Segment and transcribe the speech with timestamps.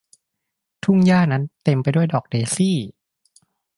[0.83, 2.77] ทุ่งหญ้านั้นเต็มไปด้วยดอกเดซี่